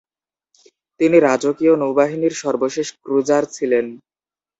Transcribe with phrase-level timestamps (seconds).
[0.99, 3.85] তিনি রাজকীয় নৌবাহিনীর সর্বশেষ ক্রুজার ছিলেন।